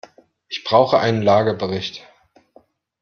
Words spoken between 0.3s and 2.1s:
Ich brauche einen Lagebericht.